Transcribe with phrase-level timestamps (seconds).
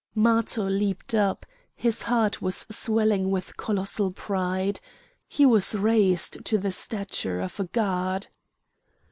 [0.15, 1.45] Matho leaped up;
[1.75, 4.79] his heart was swelling with colossal pride;
[5.27, 8.25] he was raised to the stature of a god.